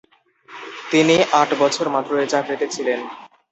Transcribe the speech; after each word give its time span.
তিনি 0.91 1.15
আট 1.41 1.49
বছর 1.61 1.85
মাত্র 1.95 2.11
এই 2.17 2.27
চাকরিতে 2.33 2.65
ছিলেন। 2.75 2.99